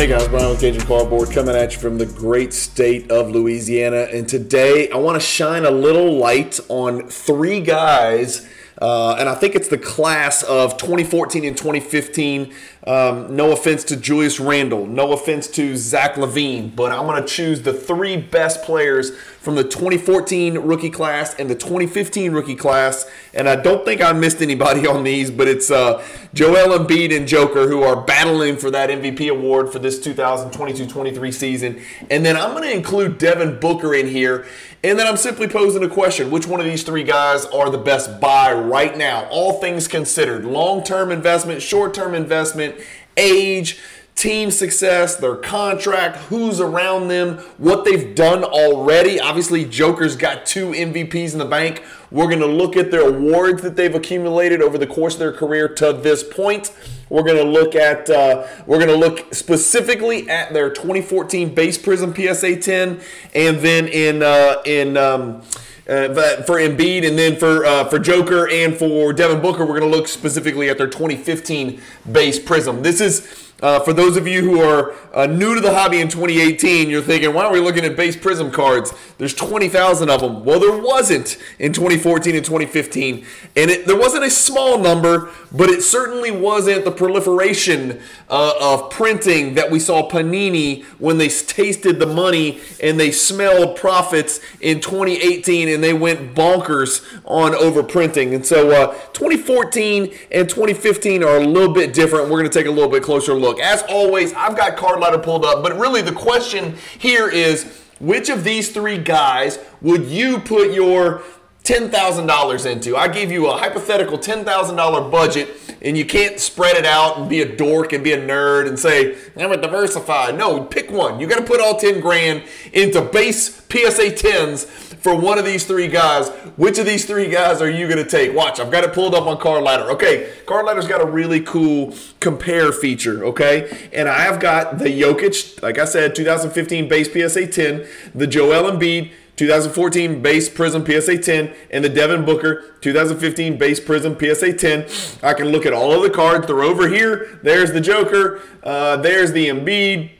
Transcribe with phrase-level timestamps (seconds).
[0.00, 4.08] Hey guys, Brian with Cajun Cardboard coming at you from the great state of Louisiana.
[4.10, 8.48] And today I want to shine a little light on three guys,
[8.80, 12.52] uh, and I think it's the class of 2014 and 2015.
[12.86, 17.28] Um, no offense to Julius Randle, no offense to Zach LaVine, but I'm going to
[17.28, 23.10] choose the three best players from the 2014 rookie class and the 2015 rookie class.
[23.34, 26.02] And I don't think I missed anybody on these, but it's uh,
[26.32, 31.82] Joel Embiid and Joker who are battling for that MVP award for this 2022-23 season.
[32.08, 34.46] And then I'm going to include Devin Booker in here.
[34.82, 37.78] And then I'm simply posing a question which one of these three guys are the
[37.78, 39.26] best buy right now?
[39.30, 42.76] All things considered long term investment, short term investment,
[43.16, 43.78] age,
[44.20, 49.18] team success, their contract, who's around them, what they've done already.
[49.18, 51.82] Obviously, Joker's got two MVPs in the bank.
[52.10, 55.32] We're going to look at their awards that they've accumulated over the course of their
[55.32, 56.70] career to this point.
[57.08, 61.78] We're going to look at uh, we're going to look specifically at their 2014 base
[61.78, 63.00] prism PSA 10,
[63.34, 65.42] and then in uh, in um,
[65.88, 69.90] uh, for Embiid, and then for uh, for Joker and for Devin Booker, we're going
[69.90, 71.80] to look specifically at their 2015
[72.12, 72.82] base prism.
[72.82, 76.08] This is uh, for those of you who are uh, new to the hobby in
[76.08, 78.92] 2018, you're thinking, why are we looking at base prism cards?
[79.18, 80.44] There's 20,000 of them.
[80.44, 83.26] Well, there wasn't in 2014 and 2015.
[83.56, 88.90] And it, there wasn't a small number, but it certainly wasn't the proliferation uh, of
[88.90, 94.80] printing that we saw Panini when they tasted the money and they smelled profits in
[94.80, 98.34] 2018 and they went bonkers on overprinting.
[98.34, 102.30] And so uh, 2014 and 2015 are a little bit different.
[102.30, 105.18] We're going to take a little bit closer look As always, I've got card ladder
[105.18, 110.38] pulled up, but really the question here is which of these three guys would you
[110.38, 111.22] put your
[111.64, 112.96] $10,000 into?
[112.96, 117.42] I give you a hypothetical $10,000 budget and you can't spread it out and be
[117.42, 120.36] a dork and be a nerd and say, I'm a diversified.
[120.36, 121.20] No, pick one.
[121.20, 125.64] You got to put all 10 grand into base PSA 10s for one of these
[125.64, 126.28] three guys.
[126.56, 128.34] Which of these three guys are you going to take?
[128.34, 129.90] Watch, I've got it pulled up on Card Ladder.
[129.92, 133.88] Okay, Card Ladder's got a really cool compare feature, okay?
[133.92, 139.12] And I've got the Jokic, like I said, 2015 base PSA 10, the Joel Embiid
[139.36, 144.86] 2014 base Prism PSA 10, and the Devin Booker 2015 base Prism PSA 10.
[145.22, 146.46] I can look at all of the cards.
[146.46, 147.40] They're over here.
[147.42, 148.42] There's the Joker.
[148.62, 150.10] Uh, there's the Embiid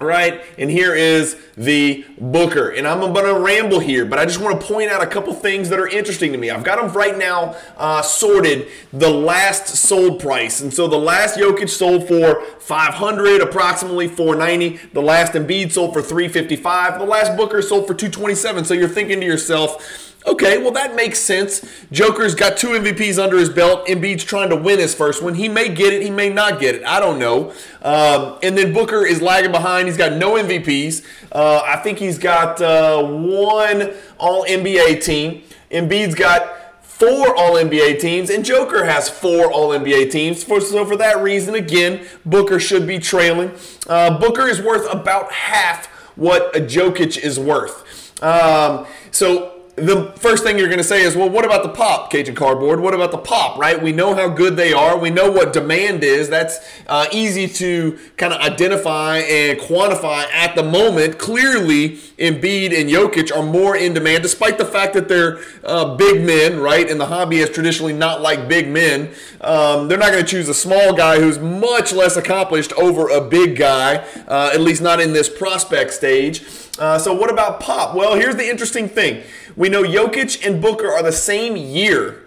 [0.00, 0.42] right?
[0.58, 2.70] And here is the Booker.
[2.70, 5.32] And I'm going to ramble here, but I just want to point out a couple
[5.34, 6.50] things that are interesting to me.
[6.50, 10.60] I've got them right now uh, sorted the last sold price.
[10.62, 14.88] And so the last Jokic sold for 500, approximately 490.
[14.92, 16.98] The last Embiid sold for 355.
[16.98, 18.64] The last Booker sold for 227.
[18.64, 21.66] So you're thinking to yourself, Okay, well that makes sense.
[21.90, 23.86] Joker's got two MVPs under his belt.
[23.86, 25.34] Embiid's trying to win his first one.
[25.34, 26.84] He may get it, he may not get it.
[26.84, 27.52] I don't know.
[27.82, 29.88] Um, and then Booker is lagging behind.
[29.88, 31.04] He's got no MVPs.
[31.32, 35.42] Uh, I think he's got uh, one All NBA team.
[35.70, 40.44] Embiid's got four All NBA teams, and Joker has four All NBA teams.
[40.44, 43.52] For, so for that reason, again, Booker should be trailing.
[43.88, 48.22] Uh, Booker is worth about half what a Jokic is worth.
[48.22, 52.10] Um, so the first thing you're going to say is, well, what about the pop,
[52.10, 52.80] Cajun Cardboard?
[52.80, 53.80] What about the pop, right?
[53.80, 54.98] We know how good they are.
[54.98, 56.28] We know what demand is.
[56.28, 61.18] That's uh, easy to kind of identify and quantify at the moment.
[61.18, 66.24] Clearly, Embiid and Jokic are more in demand, despite the fact that they're uh, big
[66.24, 66.88] men, right?
[66.90, 69.10] And the hobby is traditionally not like big men.
[69.40, 73.20] Um, they're not going to choose a small guy who's much less accomplished over a
[73.20, 76.44] big guy, uh, at least not in this prospect stage.
[76.80, 77.94] Uh, so, what about pop?
[77.94, 79.22] Well, here's the interesting thing.
[79.54, 82.24] We know Jokic and Booker are the same year.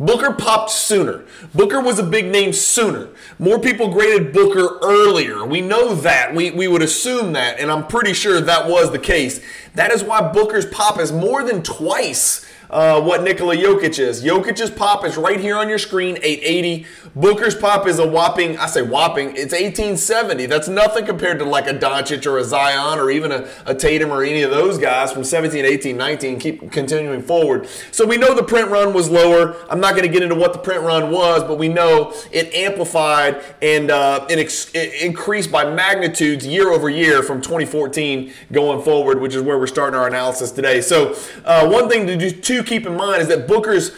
[0.00, 1.24] Booker popped sooner.
[1.54, 3.08] Booker was a big name sooner.
[3.38, 5.44] More people graded Booker earlier.
[5.44, 6.34] We know that.
[6.34, 9.42] We, we would assume that, and I'm pretty sure that was the case.
[9.74, 14.22] That is why Booker's pop is more than twice uh, what Nikola Jokic is.
[14.22, 16.86] Jokic's pop is right here on your screen, 880.
[17.14, 20.46] Booker's pop is a whopping, I say whopping, it's 1870.
[20.46, 24.12] That's nothing compared to like a Doncic or a Zion or even a, a Tatum
[24.12, 27.68] or any of those guys from 17, 18, 19, keep continuing forward.
[27.90, 29.56] So we know the print run was lower.
[29.70, 32.52] I'm not going to get into what the print run was, but we know it
[32.54, 38.82] amplified and uh, it, ex- it increased by magnitudes year over year from 2014 going
[38.82, 40.80] forward, which is where we're starting our analysis today.
[40.80, 43.90] So uh, one thing to do, two keep in mind is that Booker's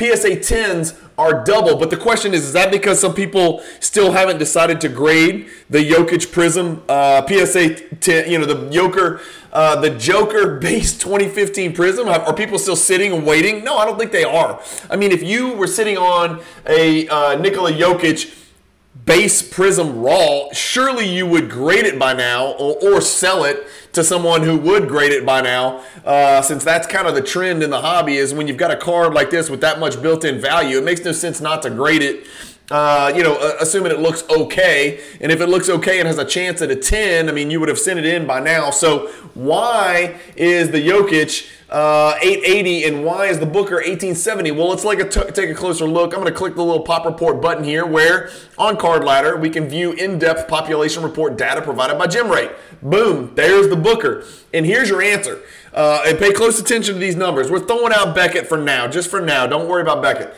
[0.00, 1.76] PSA 10s are double.
[1.76, 5.78] But the question is, is that because some people still haven't decided to grade the
[5.78, 9.20] Jokic Prism uh, PSA 10, you know, the Joker,
[9.52, 12.08] uh, the Joker base 2015 Prism?
[12.08, 13.62] Are people still sitting and waiting?
[13.62, 14.60] No, I don't think they are.
[14.88, 18.36] I mean, if you were sitting on a uh, Nikola Jokic
[19.04, 24.04] base Prism Raw, surely you would grade it by now or, or sell it to
[24.04, 27.70] someone who would grade it by now, uh, since that's kind of the trend in
[27.70, 30.78] the hobby is when you've got a card like this with that much built-in value,
[30.78, 32.26] it makes no sense not to grade it
[32.70, 35.00] uh, you know, uh, assuming it looks okay.
[35.20, 37.58] And if it looks okay and has a chance at a 10, I mean, you
[37.58, 38.70] would have sent it in by now.
[38.70, 44.52] So why is the Jokic uh, 880 and why is the Booker 1870?
[44.52, 46.14] Well, let's like a t- take a closer look.
[46.14, 49.50] I'm going to click the little pop report button here where on Card Ladder we
[49.50, 52.54] can view in-depth population report data provided by GemRate.
[52.82, 54.24] Boom, there's the Booker.
[54.54, 55.42] And here's your answer.
[55.72, 57.50] Uh, and pay close attention to these numbers.
[57.50, 59.46] We're throwing out Beckett for now, just for now.
[59.46, 60.34] Don't worry about Beckett.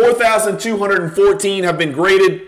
[0.00, 2.42] 4,214 have been graded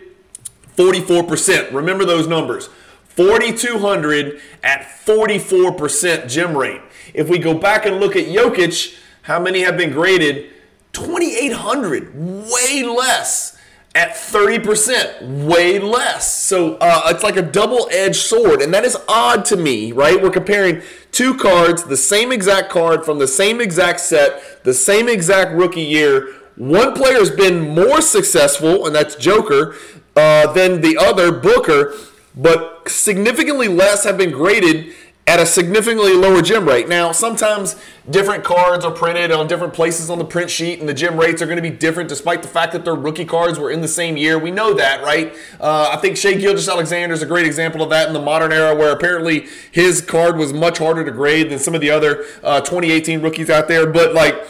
[0.76, 1.72] 44%.
[1.72, 2.68] Remember those numbers.
[3.08, 6.80] 4,200 at 44% gem rate.
[7.12, 10.50] If we go back and look at Jokic, how many have been graded?
[10.92, 13.58] 2,800, way less
[13.94, 16.32] at 30%, way less.
[16.44, 18.62] So uh, it's like a double edged sword.
[18.62, 20.22] And that is odd to me, right?
[20.22, 25.08] We're comparing two cards, the same exact card from the same exact set, the same
[25.08, 29.74] exact rookie year one player has been more successful, and that's Joker,
[30.14, 31.94] uh, than the other, Booker,
[32.36, 34.92] but significantly less have been graded
[35.26, 36.86] at a significantly lower gem rate.
[36.86, 37.76] Now, sometimes
[38.10, 41.40] different cards are printed on different places on the print sheet, and the gem rates
[41.40, 43.88] are going to be different despite the fact that their rookie cards were in the
[43.88, 44.38] same year.
[44.38, 45.34] We know that, right?
[45.58, 48.74] Uh, I think Shai Gilgeous-Alexander is a great example of that in the modern era
[48.74, 52.60] where apparently his card was much harder to grade than some of the other uh,
[52.60, 53.86] 2018 rookies out there.
[53.86, 54.44] But, like,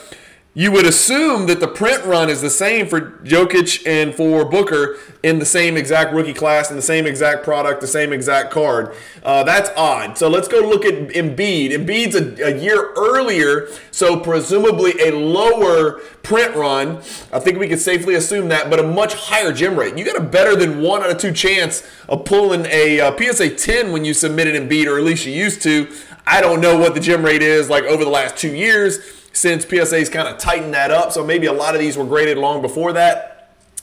[0.53, 4.97] you would assume that the print run is the same for Jokic and for Booker
[5.23, 8.93] in the same exact rookie class, in the same exact product, the same exact card.
[9.23, 10.19] Uh, that's odd.
[10.19, 11.71] So let's go look at Embiid.
[11.71, 16.97] Embiid's a, a, year earlier, so presumably a lower print run.
[17.33, 19.97] I think we can safely assume that, but a much higher gem rate.
[19.97, 23.17] You got a better than one out of two chance of pulling a, a uh,
[23.17, 25.89] PSA 10 when you submitted Embiid, or at least you used to.
[26.27, 29.65] I don't know what the gem rate is like over the last two years since
[29.65, 31.13] PSA's kind of tightened that up.
[31.13, 33.31] So maybe a lot of these were graded long before that.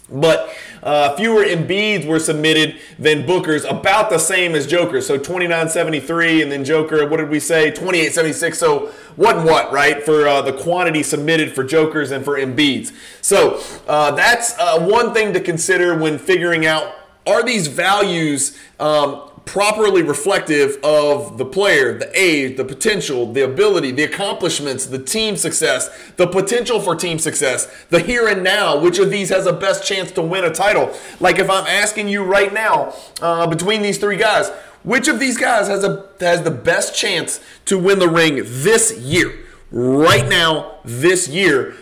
[0.09, 5.05] But uh, fewer Embiids were submitted than Booker's, about the same as Joker's.
[5.05, 7.71] So 29.73, and then Joker, what did we say?
[7.71, 8.55] 28.76.
[8.55, 10.01] So what and what, right?
[10.03, 12.93] For uh, the quantity submitted for Jokers and for Embiids.
[13.21, 16.93] So uh, that's uh, one thing to consider when figuring out
[17.25, 23.91] are these values um, properly reflective of the player, the age, the potential, the ability,
[23.91, 28.77] the accomplishments, the team success, the potential for team success, the here and now.
[28.77, 30.93] Which of these has the best chance to win a title?
[31.19, 34.49] Like if I'm asking you right now, uh, between these three guys,
[34.83, 38.97] which of these guys has a has the best chance to win the ring this
[38.99, 39.33] year?
[39.71, 41.75] Right now, this year.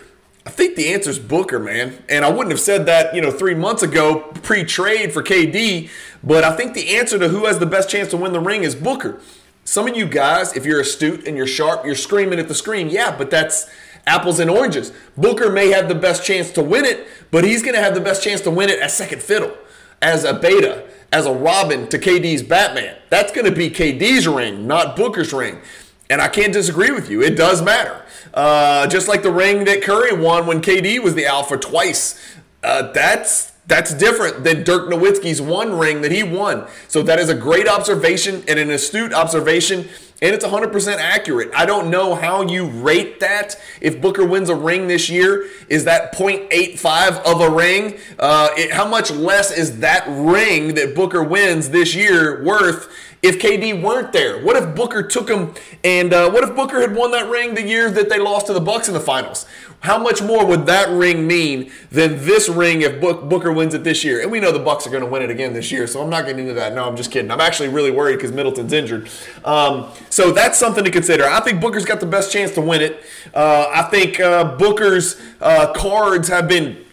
[0.46, 2.04] I think the answer is Booker, man.
[2.08, 5.90] And I wouldn't have said that, you know, three months ago pre-trade for KD,
[6.22, 8.62] but I think the answer to who has the best chance to win the ring
[8.62, 9.20] is Booker.
[9.64, 12.88] Some of you guys, if you're astute and you're sharp, you're screaming at the screen.
[12.88, 13.68] Yeah, but that's
[14.06, 14.92] apples and oranges.
[15.16, 18.00] Booker may have the best chance to win it, but he's going to have the
[18.00, 19.52] best chance to win it as second fiddle,
[20.00, 22.96] as a beta, as a Robin to KD's Batman.
[23.10, 25.60] That's going to be KD's ring, not Booker's ring.
[26.08, 27.20] And I can't disagree with you.
[27.20, 28.05] It does matter.
[28.34, 32.20] Uh, just like the ring that Curry won when KD was the alpha twice.
[32.62, 36.66] Uh, that's that's different than Dirk Nowitzki's one ring that he won.
[36.88, 39.88] So that is a great observation and an astute observation,
[40.22, 41.50] and it's 100% accurate.
[41.54, 43.60] I don't know how you rate that.
[43.80, 47.98] If Booker wins a ring this year, is that 0.85 of a ring?
[48.18, 52.88] Uh, it, how much less is that ring that Booker wins this year worth?
[53.22, 54.42] If KD weren't there?
[54.42, 57.62] What if Booker took him and uh, what if Booker had won that ring the
[57.62, 59.46] year that they lost to the Bucks in the finals?
[59.80, 64.02] How much more would that ring mean than this ring if Booker wins it this
[64.04, 64.22] year?
[64.22, 66.10] And we know the Bucks are going to win it again this year, so I'm
[66.10, 66.74] not getting into that.
[66.74, 67.30] No, I'm just kidding.
[67.30, 69.08] I'm actually really worried because Middleton's injured.
[69.44, 71.24] Um, so that's something to consider.
[71.24, 73.04] I think Booker's got the best chance to win it.
[73.34, 76.85] Uh, I think uh, Booker's uh, cards have been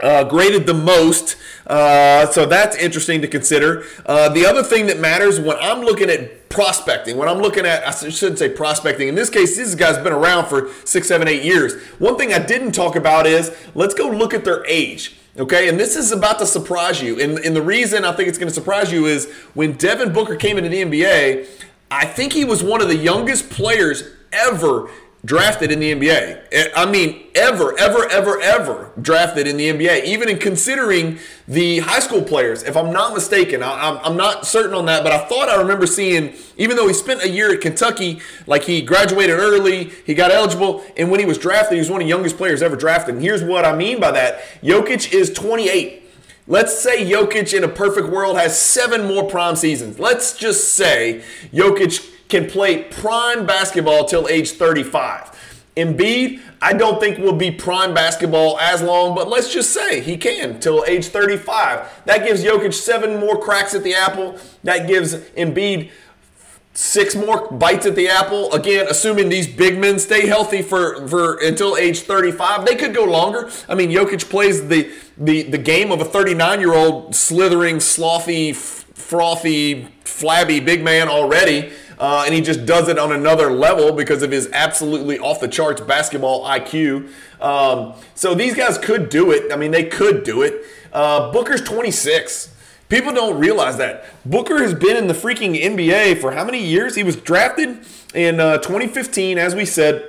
[0.00, 1.36] uh, graded the most.
[1.66, 3.84] Uh, so that's interesting to consider.
[4.04, 7.86] Uh, the other thing that matters when I'm looking at prospecting, when I'm looking at,
[7.86, 11.42] I shouldn't say prospecting, in this case, this guy's been around for six, seven, eight
[11.42, 11.80] years.
[11.98, 15.16] One thing I didn't talk about is let's go look at their age.
[15.36, 17.20] Okay, and this is about to surprise you.
[17.20, 20.36] And, and the reason I think it's going to surprise you is when Devin Booker
[20.36, 21.48] came into the NBA,
[21.90, 24.88] I think he was one of the youngest players ever
[25.24, 26.46] drafted in the NBA.
[26.52, 31.78] Eh, I mean, ever, ever, ever, ever drafted in the NBA, even in considering the
[31.80, 32.62] high school players.
[32.62, 35.86] If I'm not mistaken, I, am not certain on that, but I thought I remember
[35.86, 40.30] seeing, even though he spent a year at Kentucky, like he graduated early, he got
[40.30, 43.14] eligible, and when he was drafted, he was one of the youngest players ever drafted.
[43.14, 46.03] And here's what I mean by that Jokic is 28.
[46.46, 49.98] Let's say Jokic in a perfect world has seven more prime seasons.
[49.98, 51.24] Let's just say
[51.54, 55.30] Jokic can play prime basketball till age 35.
[55.74, 60.18] Embiid, I don't think will be prime basketball as long, but let's just say he
[60.18, 62.02] can till age 35.
[62.04, 64.38] That gives Jokic seven more cracks at the apple.
[64.64, 65.90] That gives Embiid
[66.74, 68.52] six more bites at the apple.
[68.52, 72.66] Again, assuming these big men stay healthy for, for until age 35.
[72.66, 73.50] They could go longer.
[73.68, 78.54] I mean, Jokic plays the the, the game of a 39 year old slithering, slothy,
[78.54, 81.72] frothy, flabby big man already.
[81.98, 85.46] Uh, and he just does it on another level because of his absolutely off the
[85.46, 87.08] charts basketball IQ.
[87.40, 89.52] Um, so these guys could do it.
[89.52, 90.64] I mean, they could do it.
[90.92, 92.53] Uh, Booker's 26.
[92.94, 94.04] People don't realize that.
[94.24, 96.94] Booker has been in the freaking NBA for how many years?
[96.94, 97.84] He was drafted
[98.14, 100.08] in uh, 2015, as we said.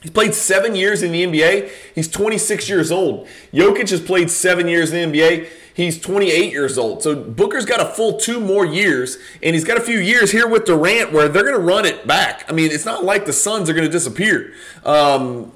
[0.00, 1.70] He's played seven years in the NBA.
[1.94, 3.28] He's 26 years old.
[3.52, 5.48] Jokic has played seven years in the NBA.
[5.74, 7.02] He's 28 years old.
[7.02, 10.48] So Booker's got a full two more years, and he's got a few years here
[10.48, 12.46] with Durant where they're going to run it back.
[12.48, 14.54] I mean, it's not like the Suns are going to disappear.
[14.82, 15.52] Um,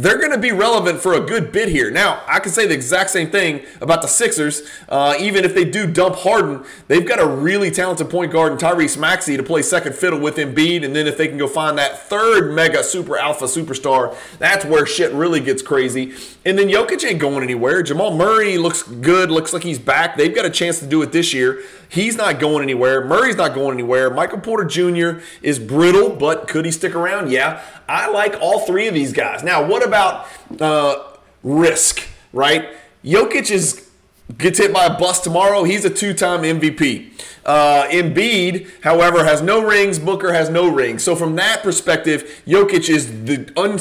[0.00, 1.90] they're going to be relevant for a good bit here.
[1.90, 4.62] Now, I can say the exact same thing about the Sixers.
[4.88, 8.58] Uh, even if they do dump Harden, they've got a really talented point guard in
[8.58, 10.84] Tyrese Maxey to play second fiddle with Embiid.
[10.84, 14.86] And then if they can go find that third mega super alpha superstar, that's where
[14.86, 16.14] shit really gets crazy.
[16.44, 17.82] And then Jokic ain't going anywhere.
[17.82, 20.16] Jamal Murray looks good, looks like he's back.
[20.16, 21.62] They've got a chance to do it this year.
[21.92, 23.04] He's not going anywhere.
[23.04, 24.08] Murray's not going anywhere.
[24.08, 25.22] Michael Porter Jr.
[25.42, 27.30] is brittle, but could he stick around?
[27.30, 27.60] Yeah.
[27.86, 29.42] I like all three of these guys.
[29.42, 30.26] Now, what about
[30.58, 31.02] uh,
[31.42, 32.70] risk, right?
[33.04, 33.90] Jokic is
[34.38, 35.64] gets hit by a bus tomorrow.
[35.64, 37.10] He's a two-time MVP.
[37.44, 39.98] Uh, Embiid, however, has no rings.
[39.98, 41.02] Booker has no rings.
[41.02, 43.80] So from that perspective, Jokic is the un-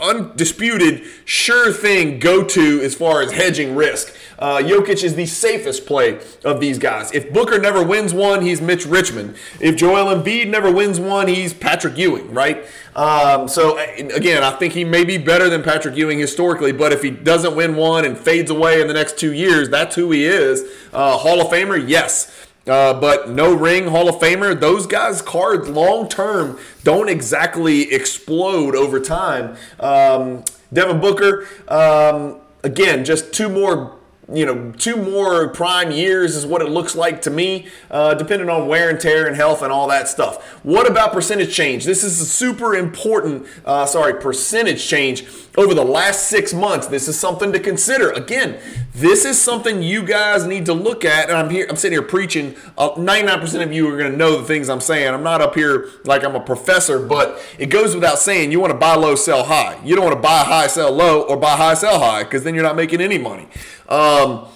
[0.00, 4.14] undisputed, sure thing go-to as far as hedging risk.
[4.38, 7.12] Uh, Jokic is the safest play of these guys.
[7.12, 9.36] If Booker never wins one, he's Mitch Richmond.
[9.60, 12.64] If Joel Embiid never wins one, he's Patrick Ewing, right?
[12.96, 17.02] Um, so again, I think he may be better than Patrick Ewing historically, but if
[17.02, 20.24] he doesn't win one and fades away in the next two years, that's who he
[20.26, 20.62] is.
[20.92, 22.30] Uh, Hall of Famer, yes.
[22.66, 24.58] Uh, but no ring Hall of Famer.
[24.58, 29.56] Those guys' cards long term don't exactly explode over time.
[29.78, 33.98] Um, Devin Booker, um, again, just two more
[34.32, 38.48] you know, two more prime years is what it looks like to me, uh, depending
[38.48, 40.42] on wear and tear and health and all that stuff.
[40.64, 41.84] What about percentage change?
[41.84, 46.86] This is a super important, uh, sorry, percentage change over the last six months.
[46.86, 48.10] This is something to consider.
[48.10, 48.58] Again,
[48.92, 51.28] this is something you guys need to look at.
[51.28, 52.56] And I'm here, I'm sitting here preaching.
[52.76, 55.12] Uh, 99% of you are going to know the things I'm saying.
[55.12, 58.72] I'm not up here like I'm a professor, but it goes without saying you want
[58.72, 59.78] to buy low, sell high.
[59.84, 62.54] You don't want to buy high, sell low, or buy high, sell high, because then
[62.54, 63.48] you're not making any money.
[63.88, 64.48] Um,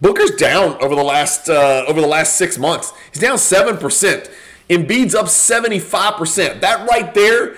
[0.00, 2.92] Booker's down over the last uh, over the last six months.
[3.12, 4.30] He's down seven percent.
[4.68, 6.60] Embiid's up 75%.
[6.60, 7.54] That right there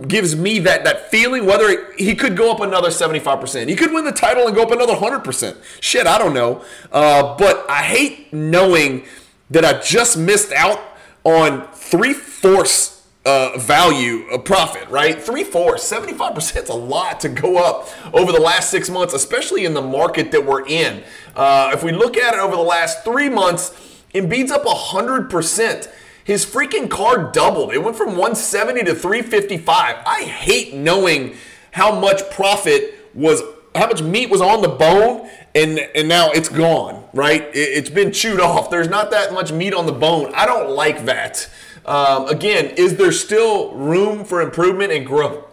[0.00, 3.68] gives me that, that feeling whether he could go up another 75%.
[3.68, 5.56] He could win the title and go up another 100%.
[5.80, 6.64] Shit, I don't know.
[6.90, 9.04] Uh, but I hate knowing
[9.50, 10.80] that I just missed out
[11.24, 15.20] on three fourths uh, value of profit, right?
[15.20, 19.66] Three fourths, 75% is a lot to go up over the last six months, especially
[19.66, 21.02] in the market that we're in.
[21.36, 23.70] Uh, if we look at it over the last three months,
[24.14, 25.92] Embiid's up 100%.
[26.28, 27.72] His freaking card doubled.
[27.72, 29.96] It went from 170 to 355.
[30.04, 31.36] I hate knowing
[31.70, 33.40] how much profit was,
[33.74, 37.48] how much meat was on the bone and and now it's gone, right?
[37.54, 38.68] It, has been chewed off.
[38.68, 40.30] There's not that much meat on the bone.
[40.34, 41.48] I don't like that.
[41.86, 45.46] Um, again, is there still room for improvement and growth?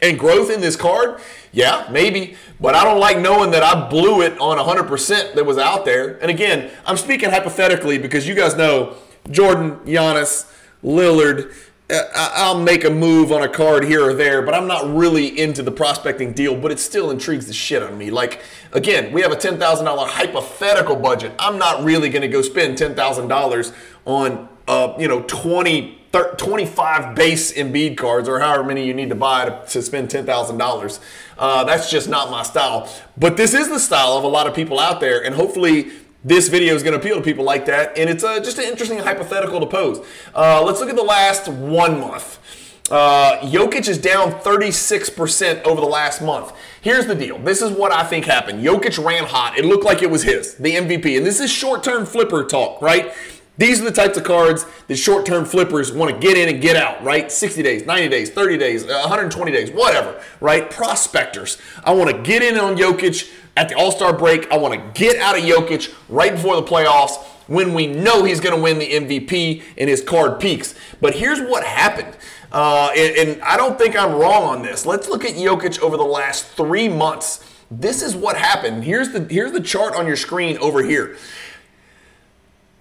[0.00, 1.20] And growth in this card?
[1.52, 2.36] Yeah, maybe.
[2.58, 6.16] But I don't like knowing that I blew it on 100% that was out there.
[6.22, 8.96] And again, I'm speaking hypothetically because you guys know
[9.30, 10.50] Jordan, Giannis,
[10.82, 11.52] Lillard.
[11.90, 15.38] Uh, I'll make a move on a card here or there, but I'm not really
[15.38, 18.10] into the prospecting deal, but it still intrigues the shit out of me.
[18.10, 18.40] Like,
[18.72, 21.32] again, we have a $10,000 hypothetical budget.
[21.38, 23.74] I'm not really going to go spend $10,000
[24.06, 29.10] on uh, you know, 20, 30, 25 base Embiid cards or however many you need
[29.10, 31.00] to buy to, to spend $10,000.
[31.36, 32.88] Uh, that's just not my style.
[33.16, 35.90] But this is the style of a lot of people out there, and hopefully
[36.24, 37.96] this video is going to appeal to people like that.
[37.98, 40.04] And it's uh, just an interesting hypothetical to pose.
[40.34, 42.38] Uh, let's look at the last one month.
[42.90, 46.52] Uh, Jokic is down 36% over the last month.
[46.82, 47.38] Here's the deal.
[47.38, 48.62] This is what I think happened.
[48.62, 49.56] Jokic ran hot.
[49.56, 51.16] It looked like it was his, the MVP.
[51.16, 53.14] And this is short term flipper talk, right?
[53.56, 56.60] These are the types of cards that short term flippers want to get in and
[56.60, 57.30] get out, right?
[57.30, 60.68] 60 days, 90 days, 30 days, 120 days, whatever, right?
[60.70, 61.58] Prospectors.
[61.84, 64.50] I want to get in on Jokic at the All Star break.
[64.50, 68.40] I want to get out of Jokic right before the playoffs when we know he's
[68.40, 70.74] going to win the MVP and his card peaks.
[71.00, 72.16] But here's what happened.
[72.50, 74.86] Uh, and, and I don't think I'm wrong on this.
[74.86, 77.44] Let's look at Jokic over the last three months.
[77.70, 78.84] This is what happened.
[78.84, 81.16] Here's the here's the chart on your screen over here.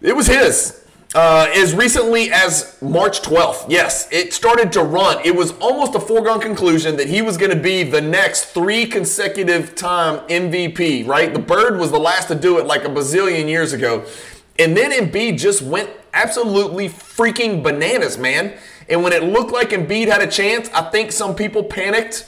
[0.03, 0.81] It was his.
[1.15, 3.65] Uh, as recently as March 12th.
[3.69, 5.23] Yes, it started to run.
[5.23, 8.85] It was almost a foregone conclusion that he was going to be the next three
[8.85, 11.31] consecutive time MVP, right?
[11.31, 14.05] The Bird was the last to do it like a bazillion years ago.
[14.57, 18.57] And then Embiid just went absolutely freaking bananas, man.
[18.89, 22.27] And when it looked like Embiid had a chance, I think some people panicked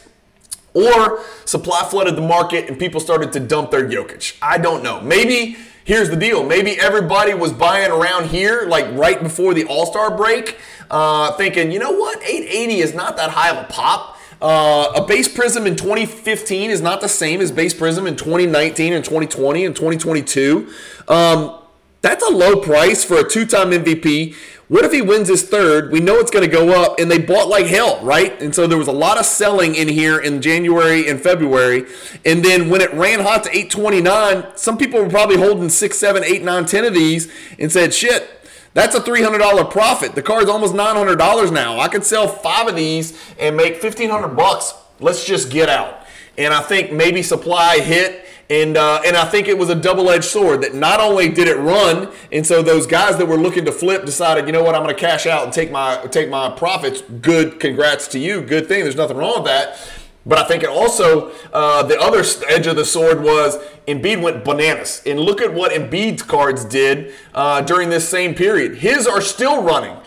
[0.75, 4.37] or supply flooded the market and people started to dump their Jokic.
[4.43, 5.01] I don't know.
[5.01, 6.43] Maybe here's the deal.
[6.43, 10.57] Maybe everybody was buying around here, like right before the All Star break,
[10.91, 14.17] uh, thinking, you know what, 880 is not that high of a pop.
[14.41, 18.91] Uh, a base prism in 2015 is not the same as base prism in 2019
[18.91, 20.67] and 2020 and 2022.
[21.07, 21.61] Um,
[22.01, 24.35] that's a low price for a two time MVP.
[24.67, 25.91] What if he wins his third?
[25.91, 28.41] We know it's going to go up, and they bought like hell, right?
[28.41, 31.85] And so there was a lot of selling in here in January and February.
[32.25, 36.23] And then when it ran hot to 829, some people were probably holding six, seven,
[36.23, 38.27] eight, nine, ten of these and said, shit,
[38.73, 40.15] that's a $300 profit.
[40.15, 41.79] The card's almost $900 now.
[41.79, 44.73] I could sell five of these and make 1500 bucks.
[44.99, 46.04] Let's just get out.
[46.37, 50.25] And I think maybe supply hit and uh, and I think it was a double-edged
[50.25, 53.71] sword that not only did it run, and so those guys that were looking to
[53.71, 56.51] flip decided, you know what, I'm going to cash out and take my take my
[56.51, 57.01] profits.
[57.01, 58.41] Good, congrats to you.
[58.41, 58.83] Good thing.
[58.83, 59.79] There's nothing wrong with that.
[60.27, 64.43] But I think it also uh, the other edge of the sword was Embiid went
[64.43, 68.77] bananas, and look at what Embiid's cards did uh, during this same period.
[68.77, 69.97] His are still running.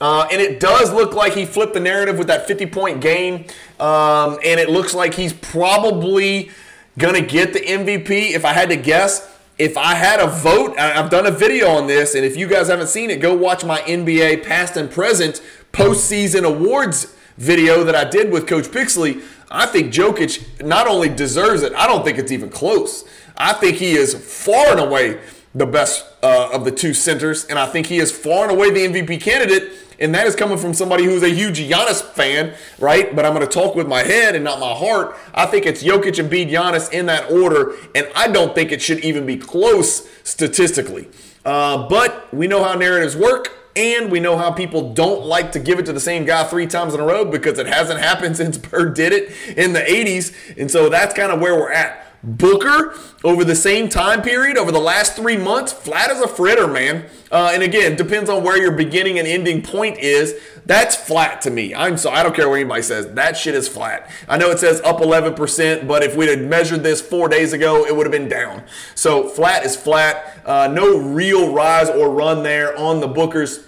[0.00, 3.46] Uh, and it does look like he flipped the narrative with that 50 point game.
[3.80, 6.50] Um, and it looks like he's probably
[6.98, 9.34] gonna get the MVP if I had to guess.
[9.58, 12.68] If I had a vote, I've done a video on this, and if you guys
[12.68, 18.04] haven't seen it, go watch my NBA past and present postseason awards video that I
[18.04, 19.20] did with Coach Pixley.
[19.50, 23.04] I think Jokic not only deserves it, I don't think it's even close.
[23.36, 25.20] I think he is far and away
[25.54, 28.70] the best uh, of the two centers, and I think he is far and away
[28.70, 33.14] the MVP candidate and that is coming from somebody who's a huge Giannis fan, right?
[33.14, 35.16] But I'm going to talk with my head and not my heart.
[35.34, 38.80] I think it's Jokic and beat Giannis in that order, and I don't think it
[38.80, 41.08] should even be close statistically.
[41.44, 43.54] Uh, but we know how narratives work.
[43.76, 46.66] And we know how people don't like to give it to the same guy three
[46.66, 50.34] times in a row because it hasn't happened since Bird did it in the 80s.
[50.58, 52.07] And so that's kind of where we're at.
[52.22, 56.66] Booker over the same time period, over the last three months, flat as a fritter,
[56.66, 57.06] man.
[57.30, 60.34] Uh, and again, depends on where your beginning and ending point is.
[60.66, 61.74] That's flat to me.
[61.74, 63.06] I'm so I don't care what anybody says.
[63.14, 64.10] That shit is flat.
[64.28, 67.86] I know it says up 11%, but if we'd had measured this four days ago,
[67.86, 68.64] it would have been down.
[68.96, 70.42] So flat is flat.
[70.44, 73.64] Uh, no real rise or run there on the Bookers.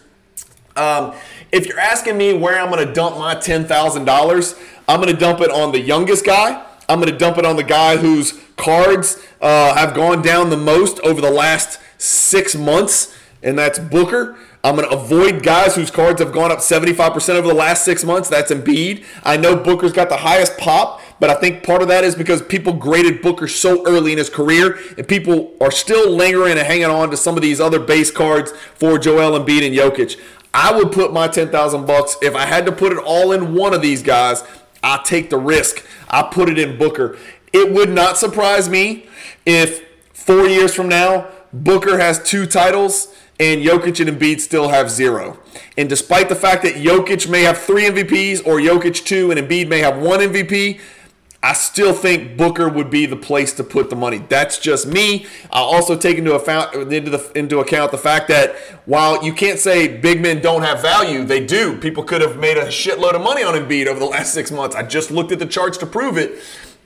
[0.76, 1.14] Um,
[1.52, 5.40] if you're asking me where I'm going to dump my $10,000, I'm going to dump
[5.40, 9.24] it on the youngest guy I'm going to dump it on the guy whose cards
[9.40, 14.36] uh, have gone down the most over the last six months, and that's Booker.
[14.64, 18.02] I'm going to avoid guys whose cards have gone up 75% over the last six
[18.04, 18.28] months.
[18.28, 19.04] That's Embiid.
[19.22, 22.42] I know Booker's got the highest pop, but I think part of that is because
[22.42, 26.86] people graded Booker so early in his career, and people are still lingering and hanging
[26.86, 30.20] on to some of these other base cards for Joel Embiid and Jokic.
[30.52, 33.72] I would put my 10,000 bucks if I had to put it all in one
[33.72, 34.42] of these guys.
[34.82, 35.84] I take the risk.
[36.08, 37.18] I put it in Booker.
[37.52, 39.06] It would not surprise me
[39.44, 44.90] if four years from now, Booker has two titles and Jokic and Embiid still have
[44.90, 45.38] zero.
[45.76, 49.68] And despite the fact that Jokic may have three MVPs or Jokic two and Embiid
[49.68, 50.78] may have one MVP,
[51.42, 54.18] I still think Booker would be the place to put the money.
[54.28, 55.24] That's just me.
[55.50, 59.58] I also take into account into, the, into account the fact that while you can't
[59.58, 61.78] say big men don't have value, they do.
[61.78, 64.76] People could have made a shitload of money on Embiid over the last six months.
[64.76, 66.42] I just looked at the charts to prove it.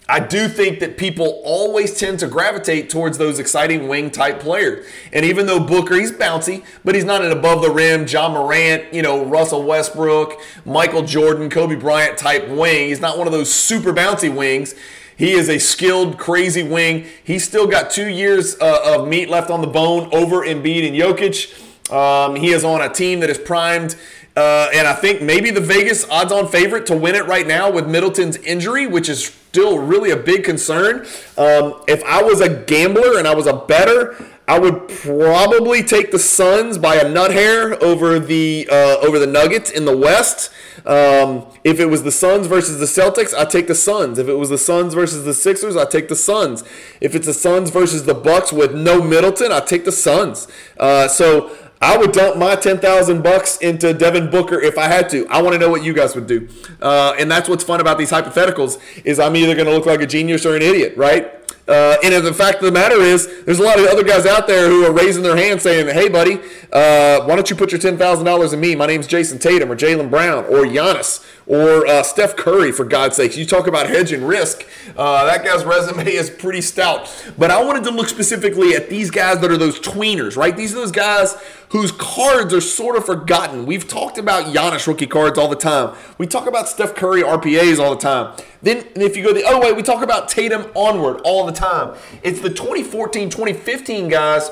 [0.07, 4.87] I do think that people always tend to gravitate towards those exciting wing type players.
[5.15, 8.93] And even though Booker, he's bouncy, but he's not an above the rim, Ja Morant,
[8.93, 12.89] you know, Russell Westbrook, Michael Jordan, Kobe Bryant type wing.
[12.89, 14.75] He's not one of those super bouncy wings.
[15.17, 17.07] He is a skilled, crazy wing.
[17.23, 20.97] He's still got two years uh, of meat left on the bone over Embiid and
[20.97, 21.91] Jokic.
[21.91, 23.97] Um, he is on a team that is primed
[24.37, 27.71] uh, and I think maybe the Vegas odds on favorite to win it right now
[27.71, 31.07] with Middleton's injury, which is still really a big concern.
[31.39, 34.17] Um, if I was a gambler and I was a bettor,
[34.47, 39.27] I would probably take the Suns by a nut hair over the uh, over the
[39.27, 40.51] Nuggets in the West.
[40.85, 44.19] Um, if it was the Suns versus the Celtics, I'd take the Suns.
[44.19, 46.63] If it was the Suns versus the Sixers, I'd take the Suns.
[47.01, 50.47] If it's the Suns versus the Bucks with no Middleton, I'd take the Suns.
[50.77, 55.09] Uh, so I would dump my ten thousand bucks into Devin Booker if I had
[55.11, 55.27] to.
[55.29, 56.49] I want to know what you guys would do,
[56.81, 60.01] uh, and that's what's fun about these hypotheticals is I'm either going to look like
[60.01, 61.33] a genius or an idiot, right?
[61.67, 64.47] Uh, and the fact of the matter is, there's a lot of other guys out
[64.47, 66.35] there who are raising their hand saying, hey, buddy,
[66.71, 68.75] uh, why don't you put your $10,000 in me?
[68.75, 73.17] My name's Jayson Tatum or Jaylen Brown or Giannis or uh, Steph Curry, for God's
[73.17, 73.37] sakes.
[73.37, 74.67] You talk about hedging risk.
[74.97, 77.13] Uh, that guy's resume is pretty stout.
[77.37, 80.57] But I wanted to look specifically at these guys that are those tweeners, right?
[80.57, 81.37] These are those guys
[81.69, 83.67] whose cards are sort of forgotten.
[83.67, 85.95] We've talked about Giannis rookie cards all the time.
[86.19, 88.37] We talk about Steph Curry RPAs all the time.
[88.63, 91.97] Then, if you go the other way, we talk about Tatum onward all the time.
[92.23, 94.51] It's the 2014, 2015 guys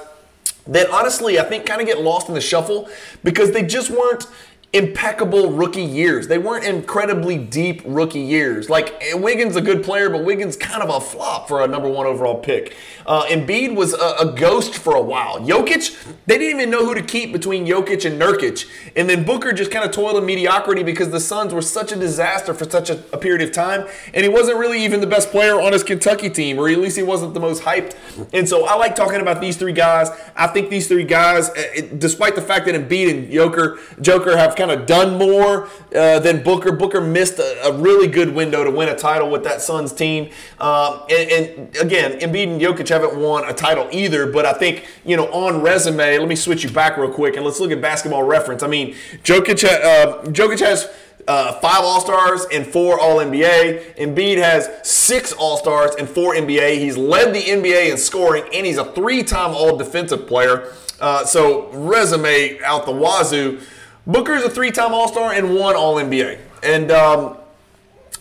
[0.66, 2.88] that honestly I think kind of get lost in the shuffle
[3.24, 4.26] because they just weren't
[4.72, 6.28] impeccable rookie years.
[6.28, 8.70] They weren't incredibly deep rookie years.
[8.70, 12.06] Like Wiggins a good player, but Wiggins kind of a flop for a number one
[12.06, 12.74] overall pick.
[13.04, 15.40] Uh, Embiid was a, a, ghost for a while.
[15.40, 18.70] Jokic, they didn't even know who to keep between Jokic and Nurkic.
[18.96, 21.96] And then Booker just kind of toiled in mediocrity because the Suns were such a
[21.96, 23.86] disaster for such a, a, period of time.
[24.14, 26.96] And he wasn't really even the best player on his Kentucky team, or at least
[26.96, 27.96] he wasn't the most hyped.
[28.32, 30.08] And so I like talking about these three guys.
[30.36, 34.54] I think these three guys, eh, despite the fact that Embiid and Joker, Joker have
[34.66, 36.70] kind of done more uh, than Booker.
[36.70, 40.30] Booker missed a, a, really good window to win a title with that Suns team.
[40.60, 44.86] Um, and, and, again, Embiid and Jokic haven't won a title either, but I think,
[45.04, 47.80] you know, on resume, let me switch you back real quick and let's look at
[47.80, 48.62] basketball reference.
[48.62, 48.94] I mean,
[49.24, 50.88] Jokic, uh, Jokic has
[51.26, 53.96] uh, five All Stars and four All NBA.
[53.96, 56.78] Embiid has six All Stars and four NBA.
[56.78, 60.72] He's led the NBA in scoring, and he's a three time All Defensive player.
[61.00, 63.60] Uh, so resume out the wazoo.
[64.06, 66.38] Booker is a three-time All-Star and one All-NBA.
[66.62, 67.36] And um,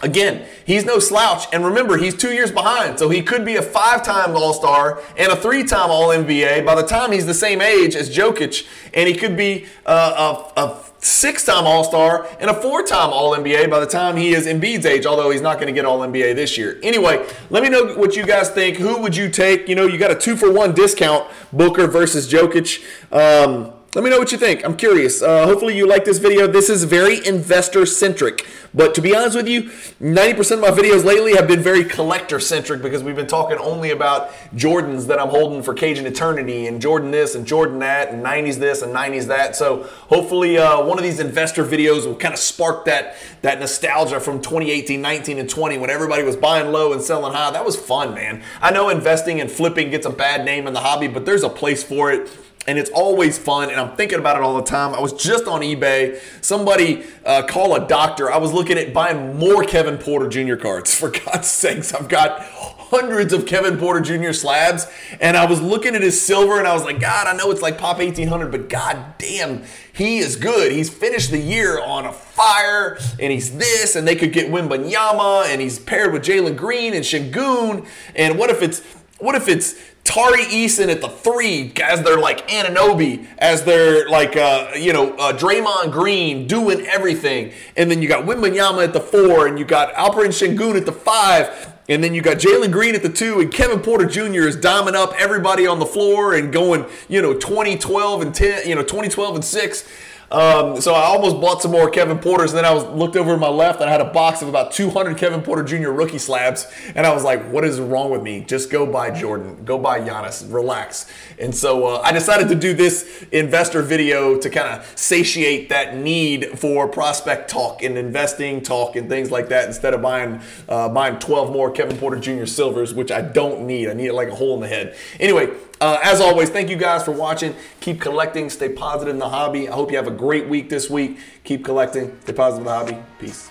[0.01, 1.45] again, he's no slouch.
[1.51, 5.35] And remember, he's two years behind, so he could be a five-time All-Star and a
[5.35, 9.65] three-time All-NBA by the time he's the same age as Jokic, and he could be
[9.85, 14.85] uh, a, a six-time All-Star and a four-time All-NBA by the time he is Embiid's
[14.85, 16.79] age, although he's not going to get All-NBA this year.
[16.83, 18.77] Anyway, let me know what you guys think.
[18.77, 19.67] Who would you take?
[19.67, 22.83] You know, you got a two-for-one discount, Booker versus Jokic.
[23.11, 24.63] Um, let me know what you think.
[24.63, 25.21] I'm curious.
[25.21, 26.47] Uh, hopefully, you like this video.
[26.47, 28.47] This is very investor centric.
[28.73, 29.63] But to be honest with you,
[29.99, 33.91] 90% of my videos lately have been very collector centric because we've been talking only
[33.91, 38.23] about Jordans that I'm holding for Cajun Eternity and Jordan this and Jordan that and
[38.23, 39.57] 90s this and 90s that.
[39.57, 44.21] So hopefully, uh, one of these investor videos will kind of spark that, that nostalgia
[44.21, 47.51] from 2018, 19, and 20 when everybody was buying low and selling high.
[47.51, 48.41] That was fun, man.
[48.61, 51.49] I know investing and flipping gets a bad name in the hobby, but there's a
[51.49, 52.29] place for it
[52.67, 54.93] and it's always fun and i'm thinking about it all the time.
[54.93, 56.19] I was just on ebay.
[56.41, 58.31] Somebody uh, call a doctor.
[58.31, 61.93] I was looking at buying more kevin porter jr cards for god's sakes.
[61.93, 64.85] I've got hundreds of kevin porter jr slabs
[65.21, 67.61] and i was looking at his silver and i was like god i know it's
[67.61, 70.71] like pop 1800 but god damn he is good.
[70.71, 75.45] He's finished the year on a fire and he's this and they could get Wembanyama
[75.47, 78.81] and he's paired with jalen green and Sengun and what if it's
[79.19, 79.75] what if it's
[80.11, 85.13] Tari Eason at the three as they're like Anunoby, as they're like uh, you know
[85.13, 89.63] uh, Draymond Green doing everything, and then you got Wembanyama at the four, and you
[89.63, 93.39] got Alperen Sengun at the five, and then you got Jalen Green at the two,
[93.39, 94.49] and Kevin Porter Jr.
[94.49, 98.75] is diming up everybody on the floor and going you know 2012 and 10, you
[98.75, 99.87] know 2012 and six.
[100.31, 103.33] Um, so I almost bought some more Kevin Porters, and then I was looked over
[103.33, 105.89] to my left, and I had a box of about 200 Kevin Porter Jr.
[105.89, 108.39] rookie slabs, and I was like, "What is wrong with me?
[108.39, 111.05] Just go buy Jordan, go buy Giannis, relax."
[111.37, 115.97] And so uh, I decided to do this investor video to kind of satiate that
[115.97, 120.39] need for prospect talk and investing talk and things like that, instead of buying
[120.69, 122.45] uh, buying 12 more Kevin Porter Jr.
[122.45, 123.89] silvers, which I don't need.
[123.89, 124.95] I need it like a hole in the head.
[125.19, 125.49] Anyway.
[125.81, 127.55] Uh, as always, thank you guys for watching.
[127.79, 128.51] Keep collecting.
[128.51, 129.67] Stay positive in the hobby.
[129.67, 131.17] I hope you have a great week this week.
[131.43, 132.15] Keep collecting.
[132.21, 132.97] Stay positive in the hobby.
[133.17, 133.49] Peace.